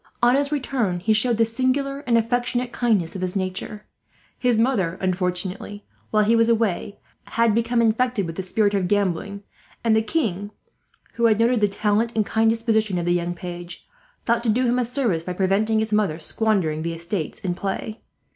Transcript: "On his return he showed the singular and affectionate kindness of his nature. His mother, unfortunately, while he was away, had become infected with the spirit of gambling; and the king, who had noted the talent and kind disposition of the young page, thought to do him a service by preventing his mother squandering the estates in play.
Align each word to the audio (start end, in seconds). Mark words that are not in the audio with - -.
"On 0.23 0.33
his 0.35 0.51
return 0.51 0.99
he 0.99 1.13
showed 1.13 1.37
the 1.37 1.45
singular 1.45 1.99
and 2.07 2.17
affectionate 2.17 2.71
kindness 2.71 3.13
of 3.15 3.21
his 3.21 3.35
nature. 3.35 3.85
His 4.39 4.57
mother, 4.57 4.97
unfortunately, 4.99 5.85
while 6.09 6.23
he 6.23 6.35
was 6.35 6.49
away, 6.49 6.97
had 7.25 7.53
become 7.53 7.83
infected 7.83 8.25
with 8.25 8.35
the 8.35 8.41
spirit 8.41 8.73
of 8.73 8.87
gambling; 8.87 9.43
and 9.83 9.95
the 9.95 10.01
king, 10.01 10.49
who 11.13 11.25
had 11.25 11.37
noted 11.39 11.61
the 11.61 11.67
talent 11.67 12.13
and 12.15 12.25
kind 12.25 12.49
disposition 12.49 12.97
of 12.97 13.05
the 13.05 13.13
young 13.13 13.35
page, 13.35 13.87
thought 14.25 14.41
to 14.41 14.49
do 14.49 14.65
him 14.65 14.79
a 14.79 14.85
service 14.85 15.21
by 15.21 15.33
preventing 15.33 15.77
his 15.77 15.93
mother 15.93 16.17
squandering 16.17 16.81
the 16.81 16.93
estates 16.95 17.37
in 17.37 17.53
play. 17.53 18.01